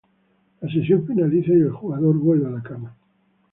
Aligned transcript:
La 0.61 0.67
sesión 0.67 1.05
finaliza 1.05 1.51
y 1.51 1.61
el 1.61 1.69
jugador 1.69 2.17
vuelve 2.17 2.47
a 2.47 2.49
la 2.49 2.63
cama. 2.63 2.95